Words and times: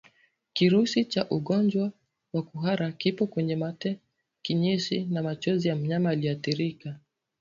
Kirusi 0.53 1.01
cha 1.11 1.21
ugonjwa 1.37 1.91
wakuhara 2.33 2.91
kipo 2.91 3.27
kwenye 3.27 3.55
mate 3.55 3.91
kinyesi 4.43 5.05
na 5.05 5.23
machozi 5.23 5.67
ya 5.67 5.75
mnyama 5.75 6.09
aliyeathirika 6.09 6.95